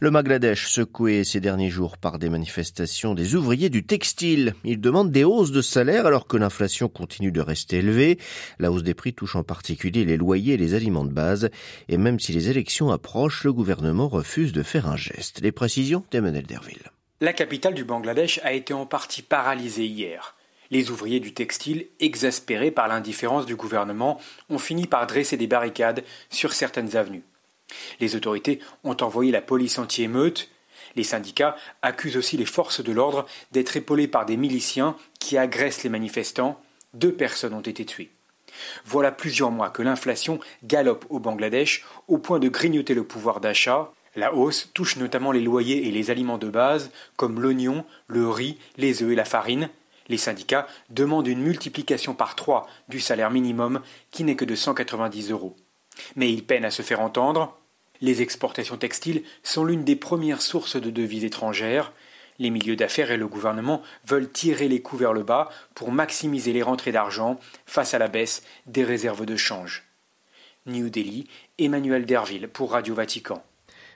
Le 0.00 0.10
Bangladesh 0.10 0.68
secoué 0.68 1.24
ces 1.24 1.40
derniers 1.40 1.70
jours 1.70 1.98
par 1.98 2.18
des 2.18 2.28
manifestations 2.28 3.14
des 3.14 3.34
ouvriers 3.34 3.70
du 3.70 3.84
textile. 3.84 4.54
Ils 4.64 4.80
demandent 4.80 5.10
des 5.10 5.24
hausses 5.24 5.52
de 5.52 5.62
salaire 5.62 6.06
alors 6.06 6.26
que 6.26 6.36
l'inflation 6.36 6.88
continue 6.88 7.32
de 7.32 7.40
rester 7.40 7.78
élevée. 7.78 8.18
La 8.58 8.70
hausse 8.70 8.82
des 8.82 8.94
prix 8.94 9.14
touche 9.14 9.36
en 9.36 9.42
particulier 9.42 10.04
les 10.04 10.16
loyers 10.16 10.54
et 10.54 10.58
les 10.58 10.74
aliments 10.74 11.04
de 11.04 11.12
base. 11.12 11.50
Et 11.88 11.96
même 11.96 12.20
si 12.20 12.32
les 12.32 12.50
élections 12.50 12.90
approchent, 12.90 13.44
le 13.44 13.52
gouvernement 13.52 14.08
refuse 14.08 14.52
de 14.52 14.62
faire 14.62 14.88
un 14.88 14.96
geste. 14.96 15.40
Les 15.40 15.52
précisions 15.52 16.04
d'Emmanuel 16.10 16.46
Derville. 16.46 16.90
La 17.20 17.32
capitale 17.32 17.74
du 17.74 17.84
Bangladesh 17.84 18.40
a 18.44 18.52
été 18.52 18.72
en 18.72 18.86
partie 18.86 19.22
paralysée 19.22 19.86
hier. 19.86 20.36
Les 20.70 20.90
ouvriers 20.90 21.20
du 21.20 21.32
textile, 21.32 21.86
exaspérés 21.98 22.70
par 22.70 22.88
l'indifférence 22.88 23.46
du 23.46 23.56
gouvernement, 23.56 24.20
ont 24.50 24.58
fini 24.58 24.86
par 24.86 25.06
dresser 25.06 25.36
des 25.36 25.46
barricades 25.46 26.04
sur 26.30 26.52
certaines 26.52 26.96
avenues. 26.96 27.24
Les 28.00 28.16
autorités 28.16 28.60
ont 28.84 28.96
envoyé 29.00 29.32
la 29.32 29.40
police 29.40 29.78
anti-émeute. 29.78 30.50
Les 30.96 31.04
syndicats 31.04 31.56
accusent 31.82 32.16
aussi 32.16 32.36
les 32.36 32.44
forces 32.44 32.82
de 32.82 32.92
l'ordre 32.92 33.26
d'être 33.52 33.76
épaulées 33.76 34.08
par 34.08 34.26
des 34.26 34.36
miliciens 34.36 34.96
qui 35.20 35.36
agressent 35.36 35.84
les 35.84 35.90
manifestants. 35.90 36.60
Deux 36.94 37.12
personnes 37.12 37.54
ont 37.54 37.60
été 37.60 37.84
tuées. 37.84 38.10
Voilà 38.84 39.12
plusieurs 39.12 39.50
mois 39.50 39.70
que 39.70 39.82
l'inflation 39.82 40.40
galope 40.64 41.04
au 41.10 41.18
Bangladesh 41.18 41.84
au 42.08 42.18
point 42.18 42.38
de 42.38 42.48
grignoter 42.48 42.94
le 42.94 43.04
pouvoir 43.04 43.40
d'achat. 43.40 43.92
La 44.16 44.34
hausse 44.34 44.70
touche 44.74 44.96
notamment 44.96 45.32
les 45.32 45.40
loyers 45.40 45.86
et 45.86 45.90
les 45.90 46.10
aliments 46.10 46.38
de 46.38 46.48
base 46.48 46.90
comme 47.16 47.40
l'oignon, 47.40 47.84
le 48.06 48.28
riz, 48.28 48.58
les 48.76 49.02
œufs 49.02 49.12
et 49.12 49.16
la 49.16 49.24
farine. 49.24 49.68
Les 50.08 50.16
syndicats 50.16 50.66
demandent 50.90 51.26
une 51.26 51.42
multiplication 51.42 52.14
par 52.14 52.34
trois 52.34 52.66
du 52.88 52.98
salaire 52.98 53.30
minimum 53.30 53.80
qui 54.10 54.24
n'est 54.24 54.36
que 54.36 54.46
de 54.46 54.54
190 54.54 55.30
euros. 55.30 55.54
Mais 56.16 56.32
ils 56.32 56.44
peinent 56.44 56.64
à 56.64 56.70
se 56.70 56.82
faire 56.82 57.00
entendre. 57.00 57.57
Les 58.00 58.22
exportations 58.22 58.76
textiles 58.76 59.22
sont 59.42 59.64
l'une 59.64 59.84
des 59.84 59.96
premières 59.96 60.42
sources 60.42 60.76
de 60.76 60.90
devises 60.90 61.24
étrangères. 61.24 61.92
Les 62.38 62.50
milieux 62.50 62.76
d'affaires 62.76 63.10
et 63.10 63.16
le 63.16 63.26
gouvernement 63.26 63.82
veulent 64.06 64.30
tirer 64.30 64.68
les 64.68 64.80
coûts 64.80 64.96
vers 64.96 65.12
le 65.12 65.24
bas 65.24 65.50
pour 65.74 65.90
maximiser 65.90 66.52
les 66.52 66.62
rentrées 66.62 66.92
d'argent 66.92 67.40
face 67.66 67.94
à 67.94 67.98
la 67.98 68.08
baisse 68.08 68.42
des 68.66 68.84
réserves 68.84 69.26
de 69.26 69.36
change. 69.36 69.84
New 70.66 70.90
Delhi, 70.90 71.26
Emmanuel 71.58 72.06
Derville 72.06 72.48
pour 72.48 72.72
Radio 72.72 72.94
Vatican. 72.94 73.42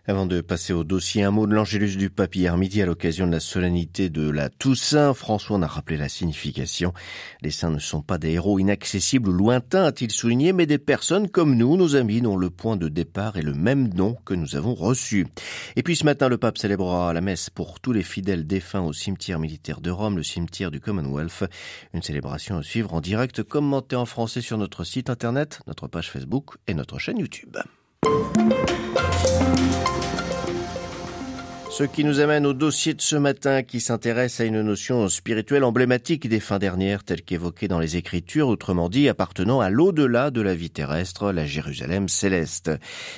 Avant 0.09 0.27
de 0.27 0.41
passer 0.41 0.73
au 0.73 0.83
dossier, 0.83 1.23
un 1.23 1.31
mot 1.31 1.47
de 1.47 1.55
l'Angélus 1.55 1.97
du 1.97 2.11
Pape 2.11 2.35
hier 2.35 2.57
midi 2.57 2.83
à 2.83 2.87
l'occasion 2.87 3.25
de 3.25 3.31
la 3.31 3.39
solennité 3.39 4.11
de 4.11 4.29
la 4.29 4.49
Toussaint. 4.49 5.15
François 5.15 5.57
en 5.57 5.63
a 5.63 5.69
rappelé 5.69 5.97
la 5.97 6.09
signification. 6.09 6.93
Les 7.41 7.53
saints 7.53 7.71
ne 7.71 7.79
sont 7.79 8.03
pas 8.03 8.19
des 8.19 8.33
héros 8.33 8.59
inaccessibles 8.59 9.29
ou 9.29 9.33
lointains, 9.33 9.85
a-t-il 9.85 10.11
souligné, 10.11 10.53
mais 10.53 10.67
des 10.67 10.79
personnes 10.79 11.29
comme 11.29 11.55
nous, 11.55 11.77
nos 11.77 11.95
amis, 11.95 12.21
dont 12.21 12.37
le 12.37 12.51
point 12.51 12.77
de 12.77 12.89
départ 12.89 13.37
est 13.37 13.43
le 13.43 13.55
même 13.55 13.95
nom 13.95 14.17
que 14.25 14.35
nous 14.35 14.57
avons 14.57 14.75
reçu. 14.75 15.29
Et 15.77 15.85
puis 15.85 15.95
ce 15.95 16.05
matin, 16.05 16.29
le 16.29 16.37
pape 16.37 16.59
célébrera 16.59 17.13
la 17.13 17.21
messe 17.21 17.49
pour 17.49 17.79
tous 17.79 17.93
les 17.93 18.03
fidèles 18.03 18.45
défunts 18.45 18.83
au 18.83 18.93
cimetière 18.93 19.39
militaire 19.39 19.81
de 19.81 19.91
Rome, 19.91 20.17
le 20.17 20.25
cimetière 20.25 20.73
du 20.73 20.81
Commonwealth. 20.81 21.45
Une 21.95 22.03
célébration 22.03 22.57
à 22.57 22.65
suivre 22.65 22.93
en 22.93 23.01
direct, 23.01 23.45
commentée 23.45 23.95
en 23.95 24.07
français 24.07 24.41
sur 24.41 24.59
notre 24.59 24.83
site 24.83 25.11
internet, 25.11 25.61
notre 25.69 25.87
page 25.87 26.11
Facebook 26.11 26.57
et 26.67 26.75
notre 26.75 26.99
chaîne 26.99 27.19
YouTube. 27.19 27.57
Ce 31.73 31.85
qui 31.85 32.05
nous 32.05 32.21
amène 32.21 32.45
au 32.45 32.52
dossier 32.52 32.93
de 32.93 33.00
ce 33.00 33.17
matin 33.17 33.62
qui 33.62 33.81
s'intéresse 33.81 34.41
à 34.41 34.45
une 34.45 34.61
notion 34.61 35.09
spirituelle 35.09 35.64
emblématique 35.64 36.29
des 36.29 36.38
fins 36.38 36.59
dernières 36.59 37.02
telle 37.02 37.23
qu'évoquée 37.23 37.67
dans 37.67 37.79
les 37.79 37.97
Écritures, 37.97 38.49
autrement 38.49 38.91
dit 38.91 39.09
appartenant 39.09 39.61
à 39.61 39.71
l'au-delà 39.71 40.31
de 40.31 40.43
la 40.43 40.55
vie 40.55 40.69
terrestre, 40.69 41.33
la 41.33 41.47
Jérusalem 41.47 42.11
céleste. 42.11 42.71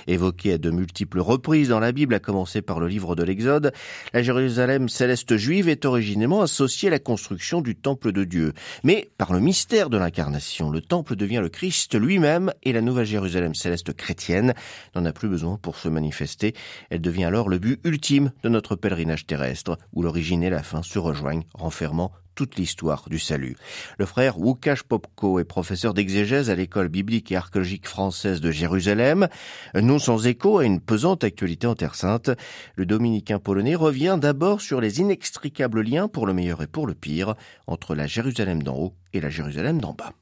Évoquée 0.07 0.53
à 0.53 0.59
de 0.59 0.71
multiples 0.71 1.19
reprises 1.19 1.71
dans 1.71 1.81
la 1.81 1.91
Bible, 1.91 2.15
à 2.15 2.21
commencer 2.21 2.63
par 2.63 2.79
le 2.79 2.87
livre 2.87 3.17
de 3.17 3.25
l'Exode, 3.25 3.73
la 4.13 4.23
Jérusalem 4.23 4.89
céleste 4.89 5.37
juive 5.37 5.69
est 5.69 5.85
originellement 5.85 6.41
associée 6.41 6.87
à 6.87 6.93
la 6.93 7.01
construction 7.01 7.61
du 7.61 7.75
temple 7.75 8.13
de 8.13 8.23
Dieu. 8.23 8.53
Mais 8.85 9.11
par 9.19 9.33
le 9.33 9.41
mystère 9.41 9.91
de 9.91 9.99
l'incarnation, 9.99 10.71
le 10.71 10.81
temple 10.81 11.17
devient 11.17 11.41
le 11.43 11.49
Christ 11.49 11.99
lui-même 11.99 12.53
et 12.63 12.73
la 12.73 12.83
nouvelle 12.83 13.05
Jérusalem 13.05 13.57
céleste 13.57 13.95
chrétienne 13.95 14.55
n'en 14.95 15.05
a 15.05 15.13
plus 15.13 15.29
besoin 15.29 15.59
pour 15.61 15.77
se 15.77 15.89
manifester. 15.89 16.55
Elle 16.91 17.01
devient 17.01 17.25
alors 17.25 17.49
le 17.49 17.59
but 17.59 17.81
ultime 17.83 18.31
de 18.45 18.49
notre 18.51 18.77
pèlerinage 18.77 19.27
terrestre, 19.27 19.79
où 19.95 20.03
l'origine 20.03 20.45
et 20.45 20.51
la 20.51 20.63
fin 20.63 20.83
se 20.83 20.99
rejoignent, 20.99 21.45
renfermant 21.55 22.13
toute 22.35 22.57
l'histoire 22.57 23.09
du 23.09 23.19
salut. 23.19 23.57
Le 23.99 24.07
frère 24.07 24.39
Łukasz 24.39 24.83
Popko 24.89 25.39
est 25.39 25.45
professeur 25.45 25.95
d'exégèse 25.95 26.51
à 26.51 26.55
l'école 26.55 26.89
biblique 26.89 27.33
et 27.33 27.37
archéologique 27.37 27.89
française 27.89 28.41
de 28.41 28.51
Jérusalem. 28.51 29.29
Non 29.75 29.99
sans 29.99 30.27
écho 30.27 30.59
à 30.59 30.65
une 30.65 30.81
pesante 30.81 31.25
actualité 31.25 31.67
en 31.67 31.75
Terre 31.75 31.95
Sainte, 31.95 32.31
le 32.77 32.87
dominicain 32.87 33.39
polonais 33.39 33.77
revient 33.77 34.19
d'abord 34.21 34.61
sur 34.61 34.81
les 34.81 35.01
inextricables 35.01 35.83
liens, 35.83 36.09
pour 36.09 36.27
le 36.27 36.35
meilleur 36.35 36.63
et 36.63 36.67
pour 36.67 36.87
le 36.87 36.95
pire, 36.95 37.35
entre 37.67 37.95
la 37.95 38.07
Jérusalem 38.07 38.63
d'en 38.63 38.77
haut 38.77 38.95
et 39.13 39.21
la 39.21 39.31
Jérusalem 39.31 39.81
d'en 39.81 39.95
bas. 39.95 40.13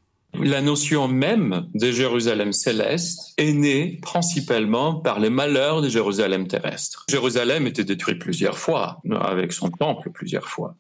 La 0.41 0.63
notion 0.63 1.09
même 1.09 1.69
de 1.75 1.91
Jérusalem 1.91 2.53
céleste 2.53 3.35
est 3.37 3.53
née 3.53 3.99
principalement 4.03 4.95
par 4.95 5.21
les 5.21 5.31
malheurs 5.31 5.83
de 5.83 5.89
Jérusalem 5.89 6.49
terrestre. 6.49 7.05
Jérusalem 7.11 7.67
était 7.67 7.85
détruite 7.85 8.19
plusieurs 8.19 8.59
fois, 8.59 9.01
avec 9.21 9.53
son 9.53 9.71
temple 9.71 10.11
plusieurs 10.11 10.49
fois. 10.49 10.77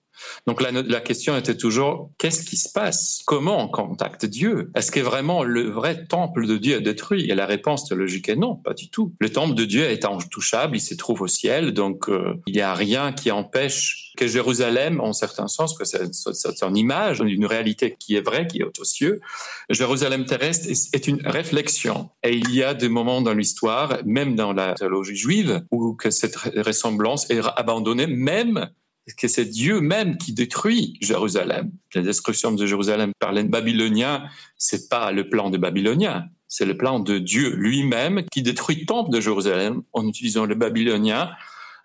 Donc 0.47 0.61
la, 0.61 1.01
question 1.01 1.37
était 1.37 1.57
toujours 1.57 2.11
qu'est-ce 2.19 2.45
qui 2.45 2.57
se 2.57 2.71
passe? 2.71 3.23
Comment 3.27 3.65
on 3.65 3.69
contacte 3.69 4.25
Dieu? 4.27 4.71
Est-ce 4.75 4.91
que 4.91 5.01
vraiment 5.01 5.43
le 5.43 5.69
vrai 5.71 6.07
temple 6.07 6.47
de 6.47 6.57
Dieu 6.57 6.77
est 6.77 6.81
détruit? 6.81 7.31
Et 7.31 7.35
la 7.35 7.47
réponse 7.47 7.89
théologique 7.89 8.29
est 8.29 8.37
non, 8.37 8.57
pas 8.57 8.75
du 8.75 8.89
tout. 8.89 9.15
Le 9.21 9.31
temple 9.31 9.55
de 9.55 9.65
Dieu 9.65 9.85
est 9.85 10.05
intouchable, 10.05 10.77
il 10.77 10.81
se 10.81 10.95
trouve 10.95 11.23
au 11.23 11.29
ciel, 11.29 11.73
donc 11.73 12.09
euh, 12.09 12.35
il 12.47 12.55
n'y 12.55 12.61
a 12.61 12.75
rien 12.75 13.13
qui 13.13 13.31
empêche 13.31 14.13
que 14.17 14.27
Jérusalem, 14.27 15.01
en 15.01 15.13
certain 15.13 15.49
sens, 15.49 15.77
que 15.77 15.85
c'est 15.85 16.63
une 16.63 16.77
image 16.77 17.21
d'une 17.21 17.47
réalité 17.47 17.97
qui 17.99 18.17
est 18.17 18.21
vraie, 18.21 18.47
qui 18.47 18.59
est 18.59 18.79
aux 18.79 18.85
cieux. 18.85 19.21
Jérusalem 19.71 20.27
terrestre 20.27 20.69
est 20.69 21.09
une 21.09 21.27
réflexion. 21.27 22.11
Et 22.23 22.37
il 22.37 22.55
y 22.55 22.63
a 22.63 22.75
des 22.75 22.89
moments 22.89 23.23
dans 23.23 23.35
l'histoire, 23.35 23.99
même 24.05 24.37
dans 24.37 24.53
la 24.53 24.75
théologie 24.75 25.17
juive, 25.17 25.65
où 25.71 25.95
que 25.95 26.11
cette 26.11 26.37
ressemblance 26.37 27.31
est 27.31 27.41
abandonnée, 27.57 28.07
même 28.07 28.71
que 29.17 29.29
c'est 29.29 29.45
Dieu 29.45 29.81
même 29.81 30.17
qui 30.17 30.33
détruit 30.33 30.97
Jérusalem. 31.01 31.71
La 31.95 32.03
destruction 32.03 32.53
de 32.53 32.67
Jérusalem 32.67 33.13
par 33.19 33.33
les 33.33 33.45
Babyloniens, 33.45 34.25
c'est 34.57 34.89
pas 34.89 35.13
le 35.13 35.29
plan 35.29 35.51
des 35.51 35.59
Babyloniens, 35.59 36.27
c'est 36.49 36.65
le 36.65 36.77
plan 36.77 37.01
de 37.01 37.19
Dieu 37.19 37.55
lui-même 37.55 38.25
qui 38.31 38.43
détruit 38.43 38.81
le 38.81 38.87
temple 38.87 39.11
de 39.11 39.21
Jérusalem 39.21 39.83
en 39.93 40.07
utilisant 40.07 40.45
les 40.45 40.55
Babyloniens 40.55 41.31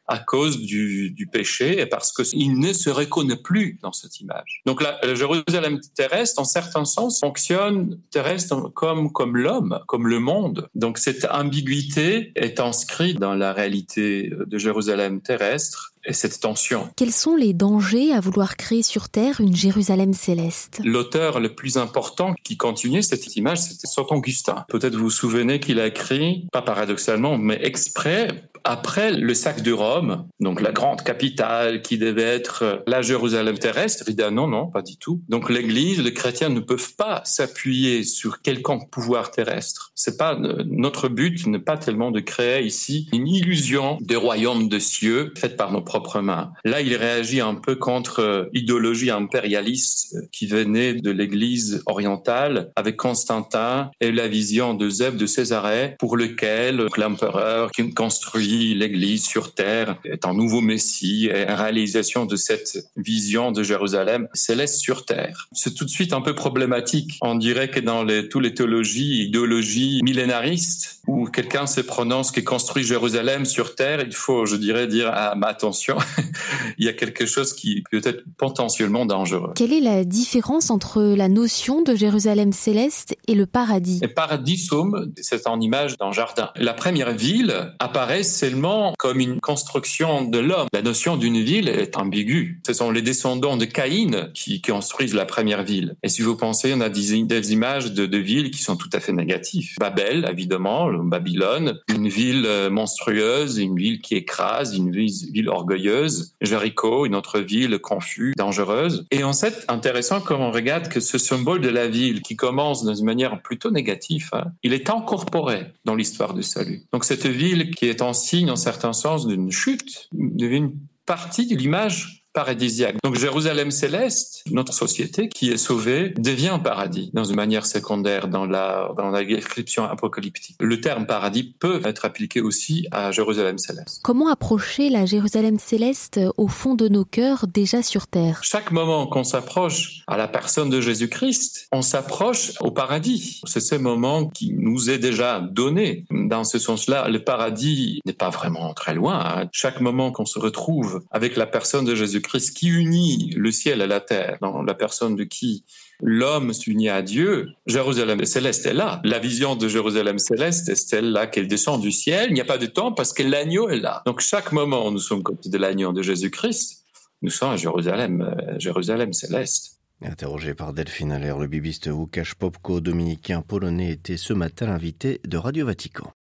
à 0.07 0.19
cause 0.19 0.59
du, 0.59 1.11
du 1.11 1.27
péché 1.27 1.79
et 1.81 1.85
parce 1.85 2.11
qu'il 2.11 2.59
ne 2.59 2.73
se 2.73 2.89
reconnaît 2.89 3.37
plus 3.37 3.77
dans 3.81 3.91
cette 3.91 4.19
image. 4.19 4.61
Donc 4.65 4.81
la, 4.81 4.99
Jérusalem 5.15 5.79
terrestre, 5.95 6.41
en 6.41 6.45
certain 6.45 6.85
sens, 6.85 7.19
fonctionne 7.19 7.99
terrestre 8.11 8.71
comme, 8.73 9.11
comme 9.11 9.37
l'homme, 9.37 9.79
comme 9.87 10.07
le 10.07 10.19
monde. 10.19 10.69
Donc 10.75 10.97
cette 10.97 11.25
ambiguïté 11.25 12.31
est 12.35 12.59
inscrite 12.59 13.19
dans 13.19 13.33
la 13.33 13.53
réalité 13.53 14.31
de 14.45 14.57
Jérusalem 14.57 15.21
terrestre 15.21 15.93
et 16.05 16.13
cette 16.13 16.39
tension. 16.39 16.89
Quels 16.95 17.11
sont 17.11 17.35
les 17.35 17.53
dangers 17.53 18.13
à 18.13 18.19
vouloir 18.19 18.55
créer 18.55 18.81
sur 18.81 19.09
Terre 19.09 19.41
une 19.41 19.55
Jérusalem 19.55 20.13
céleste? 20.13 20.79
L'auteur 20.83 21.39
le 21.39 21.53
plus 21.53 21.77
important 21.77 22.33
qui 22.43 22.55
continuait 22.55 23.01
cette 23.01 23.35
image, 23.35 23.59
c'était 23.59 23.87
Saint 23.87 24.05
Augustin. 24.09 24.65
Peut-être 24.69 24.95
vous 24.95 25.05
vous 25.05 25.09
souvenez 25.09 25.59
qu'il 25.59 25.79
a 25.79 25.87
écrit, 25.87 26.47
pas 26.51 26.61
paradoxalement, 26.61 27.37
mais 27.37 27.59
exprès, 27.61 28.29
après 28.67 29.11
le 29.11 29.33
sac 29.33 29.61
de 29.61 29.71
Rome, 29.71 30.27
donc 30.41 30.61
la 30.61 30.71
grande 30.71 31.01
capitale 31.01 31.81
qui 31.81 31.97
devait 31.97 32.21
être 32.21 32.83
la 32.85 33.01
Jérusalem 33.01 33.57
terrestre, 33.57 34.03
il 34.07 34.15
dit 34.15 34.23
ah 34.23 34.31
non, 34.31 34.47
non, 34.47 34.67
pas 34.67 34.81
du 34.81 34.97
tout. 34.97 35.21
Donc 35.29 35.49
l'Église, 35.49 36.01
les 36.01 36.13
chrétiens 36.13 36.49
ne 36.49 36.59
peuvent 36.59 36.95
pas 36.95 37.21
s'appuyer 37.23 38.03
sur 38.03 38.41
quelconque 38.41 38.91
pouvoir 38.91 39.31
terrestre. 39.31 39.91
C'est 39.95 40.17
pas 40.17 40.37
notre 40.65 41.07
but 41.07 41.47
n'est 41.47 41.59
pas 41.59 41.77
tellement 41.77 42.11
de 42.11 42.19
créer 42.19 42.65
ici 42.65 43.07
une 43.13 43.27
illusion 43.27 43.97
des 44.01 44.17
royaumes 44.17 44.67
de 44.67 44.79
cieux 44.79 45.31
faite 45.37 45.55
par 45.55 45.71
nos 45.71 45.81
propres 45.81 46.19
mains. 46.19 46.51
Là, 46.65 46.81
il 46.81 46.95
réagit 46.95 47.39
un 47.39 47.55
peu 47.55 47.75
contre 47.75 48.49
l'idéologie 48.53 49.11
impérialiste 49.11 50.17
qui 50.31 50.45
venait 50.45 50.93
de 50.93 51.11
l'Église 51.11 51.83
orientale 51.85 52.71
avec 52.75 52.97
Constantin 52.97 53.91
et 54.01 54.11
la 54.11 54.27
vision 54.27 54.73
de 54.73 54.89
Zèbre 54.89 55.17
de 55.17 55.25
Césarée 55.25 55.95
pour 55.99 56.17
lequel 56.17 56.85
l'empereur 56.97 57.71
construit 57.95 58.56
l'Église 58.57 59.25
sur 59.25 59.53
terre 59.53 59.97
est 60.03 60.25
un 60.25 60.33
nouveau 60.33 60.61
Messie 60.61 61.27
et 61.27 61.43
une 61.43 61.53
réalisation 61.53 62.25
de 62.25 62.35
cette 62.35 62.89
vision 62.95 63.51
de 63.51 63.63
Jérusalem 63.63 64.27
céleste 64.33 64.79
sur 64.79 65.05
terre. 65.05 65.47
C'est 65.51 65.73
tout 65.73 65.85
de 65.85 65.89
suite 65.89 66.13
un 66.13 66.21
peu 66.21 66.35
problématique. 66.35 67.17
On 67.21 67.35
dirait 67.35 67.69
que 67.69 67.79
dans 67.79 68.03
les, 68.03 68.29
toutes 68.29 68.43
les 68.43 68.53
théologies, 68.53 69.23
idéologies 69.23 70.01
millénaristes, 70.03 70.96
où 71.07 71.25
quelqu'un 71.25 71.65
se 71.65 71.81
prononce 71.81 72.31
qui 72.31 72.43
construit 72.43 72.83
Jérusalem 72.83 73.45
sur 73.45 73.75
terre, 73.75 74.01
il 74.05 74.13
faut, 74.13 74.45
je 74.45 74.55
dirais, 74.55 74.87
dire 74.87 75.09
ah, 75.13 75.35
attention, 75.43 75.97
il 76.77 76.85
y 76.85 76.89
a 76.89 76.93
quelque 76.93 77.25
chose 77.25 77.53
qui 77.53 77.83
peut 77.89 78.01
être 78.03 78.23
potentiellement 78.37 79.05
dangereux. 79.05 79.53
Quelle 79.55 79.73
est 79.73 79.81
la 79.81 80.03
différence 80.03 80.69
entre 80.69 81.01
la 81.01 81.29
notion 81.29 81.81
de 81.81 81.95
Jérusalem 81.95 82.51
céleste 82.51 83.15
et 83.27 83.35
le 83.35 83.45
paradis? 83.45 83.99
Le 84.01 84.13
paradis, 84.13 84.57
somme, 84.57 85.11
c'est 85.21 85.47
en 85.47 85.59
image 85.61 85.97
d'un 85.97 86.11
jardin. 86.11 86.51
La 86.57 86.73
première 86.73 87.13
ville 87.13 87.73
apparaît 87.79 88.23
seulement 88.23 88.93
comme 88.97 89.19
une 89.19 89.39
construction 89.39 90.25
de 90.25 90.39
l'homme. 90.39 90.67
La 90.73 90.81
notion 90.81 91.15
d'une 91.15 91.41
ville 91.41 91.69
est 91.69 91.95
ambiguë. 91.97 92.61
Ce 92.67 92.73
sont 92.73 92.91
les 92.91 93.01
descendants 93.01 93.57
de 93.57 93.65
Caïn 93.65 94.29
qui 94.33 94.61
construisent 94.61 95.13
la 95.13 95.25
première 95.25 95.63
ville. 95.63 95.95
Et 96.03 96.09
si 96.09 96.21
vous 96.21 96.35
pensez, 96.35 96.73
on 96.75 96.81
a 96.81 96.89
des, 96.89 97.13
images 97.15 97.93
de, 97.93 98.05
de, 98.05 98.17
villes 98.17 98.51
qui 98.51 98.61
sont 98.61 98.75
tout 98.75 98.89
à 98.93 98.99
fait 98.99 99.13
négatives. 99.13 99.75
Babel, 99.79 100.27
évidemment, 100.29 100.89
Babylone, 101.03 101.79
une 101.87 102.07
ville 102.07 102.45
euh, 102.45 102.69
monstrueuse, 102.69 103.57
une 103.57 103.75
ville 103.75 104.01
qui 104.01 104.15
écrase, 104.15 104.75
une 104.75 104.91
ville, 104.91 105.49
orgueilleuse. 105.49 106.33
Jéricho, 106.41 107.05
une 107.05 107.15
autre 107.15 107.39
ville 107.39 107.79
confuse, 107.79 108.33
dangereuse. 108.35 109.05
Et 109.11 109.23
en 109.23 109.33
fait, 109.33 109.65
intéressant 109.67 110.21
quand 110.21 110.39
on 110.39 110.51
regarde 110.51 110.89
que 110.89 110.99
ce 110.99 111.17
symbole 111.17 111.61
de 111.61 111.69
la 111.69 111.87
ville 111.87 112.21
qui 112.21 112.35
commence 112.35 112.85
d'une 112.85 113.05
manière 113.05 113.41
plutôt 113.41 113.71
négative, 113.71 114.29
hein, 114.33 114.45
il 114.63 114.73
est 114.73 114.89
incorporé 114.89 115.67
dans 115.85 115.95
l'histoire 115.95 116.33
du 116.33 116.43
salut. 116.43 116.81
Donc 116.91 117.05
cette 117.05 117.25
ville 117.25 117.71
qui 117.71 117.85
est 117.85 118.01
en 118.01 118.13
signe 118.13 118.51
en 118.51 118.55
certain 118.55 118.93
sens 118.93 119.27
d'une 119.27 119.51
chute, 119.51 120.09
devient 120.13 120.57
une 120.57 120.73
partie 121.05 121.47
de 121.47 121.55
l'image 121.55 122.16
paradisiaque. 122.37 122.97
Donc 123.03 123.15
Jérusalem 123.15 123.71
céleste, 123.71 124.43
notre 124.51 124.71
société 124.71 125.27
qui 125.27 125.49
est 125.49 125.57
sauvée, 125.57 126.13
devient 126.19 126.49
un 126.49 126.59
paradis 126.59 127.09
dans 127.11 127.23
une 127.23 127.35
manière 127.35 127.65
secondaire 127.65 128.27
dans 128.27 128.45
la, 128.45 128.91
dans 128.95 129.09
la 129.09 129.23
description 129.23 129.85
apocalyptique. 129.85 130.55
Le 130.59 130.79
terme 130.79 131.07
paradis 131.07 131.55
peut 131.59 131.81
être 131.83 132.05
appliqué 132.05 132.39
aussi 132.39 132.87
à 132.91 133.11
Jérusalem 133.11 133.57
céleste. 133.57 134.01
Comment 134.03 134.29
approcher 134.29 134.91
la 134.91 135.07
Jérusalem 135.07 135.57
céleste 135.57 136.19
au 136.37 136.47
fond 136.47 136.75
de 136.75 136.87
nos 136.87 137.05
cœurs 137.05 137.47
déjà 137.47 137.81
sur 137.81 138.05
terre? 138.05 138.39
Chaque 138.43 138.71
moment 138.71 139.07
qu'on 139.07 139.23
s'approche 139.23 140.03
à 140.05 140.15
la 140.15 140.27
personne 140.27 140.69
de 140.69 140.79
Jésus-Christ, 140.79 141.67
on 141.71 141.81
s'approche 141.81 142.51
au 142.61 142.69
paradis. 142.69 143.41
C'est 143.45 143.61
ce 143.61 143.73
moment 143.73 144.27
qui 144.27 144.53
nous 144.53 144.91
est 144.91 144.99
déjà 144.99 145.39
donné. 145.39 146.05
Dans 146.11 146.43
ce 146.43 146.59
sens-là, 146.59 147.09
le 147.09 147.23
paradis 147.23 147.99
n'est 148.05 148.13
pas 148.13 148.29
vraiment 148.29 148.75
très 148.75 148.93
loin. 148.93 149.49
Chaque 149.51 149.81
moment 149.81 150.11
qu'on 150.11 150.25
se 150.25 150.37
retrouve 150.37 151.01
avec 151.09 151.35
la 151.35 151.47
personne 151.47 151.83
de 151.83 151.95
Jésus 151.95 152.21
Jésus-Christ 152.27 152.57
qui 152.57 152.67
unit 152.67 153.33
le 153.35 153.51
ciel 153.51 153.81
et 153.81 153.87
la 153.87 153.99
terre, 153.99 154.37
dans 154.41 154.61
la 154.61 154.73
personne 154.73 155.15
de 155.15 155.23
qui 155.23 155.63
l'homme 156.01 156.53
s'unit 156.53 156.89
à 156.89 157.01
Dieu, 157.01 157.49
Jérusalem 157.65 158.23
céleste 158.25 158.65
est 158.65 158.73
là. 158.73 159.01
La 159.03 159.19
vision 159.19 159.55
de 159.55 159.67
Jérusalem 159.67 160.19
céleste 160.19 160.69
est 160.69 160.75
celle-là 160.75 161.27
qu'elle 161.27 161.47
descend 161.47 161.81
du 161.81 161.91
ciel? 161.91 162.29
Il 162.29 162.33
n'y 162.33 162.41
a 162.41 162.45
pas 162.45 162.57
de 162.57 162.65
temps 162.65 162.91
parce 162.91 163.13
que 163.13 163.23
l'agneau 163.23 163.69
est 163.69 163.79
là. 163.79 164.03
Donc 164.05 164.19
chaque 164.19 164.51
moment 164.51 164.87
où 164.87 164.91
nous 164.91 164.99
sommes 164.99 165.23
côté 165.23 165.49
de 165.49 165.57
l'agneau 165.57 165.93
de 165.93 166.01
Jésus-Christ, 166.01 166.85
nous 167.21 167.31
sommes 167.31 167.51
à 167.51 167.57
Jérusalem, 167.57 168.21
euh, 168.21 168.59
Jérusalem 168.59 169.13
céleste. 169.13 169.79
Interrogé 170.01 170.53
par 170.53 170.73
Delphine 170.73 171.11
Allaire, 171.11 171.39
le 171.39 171.47
bibiste 171.47 171.87
Łukasz 171.87 172.35
Popko, 172.37 172.81
dominicain 172.81 173.41
polonais, 173.41 173.91
était 173.91 174.17
ce 174.17 174.33
matin 174.33 174.67
l'invité 174.67 175.19
de 175.25 175.37
Radio 175.37 175.65
Vatican. 175.65 176.13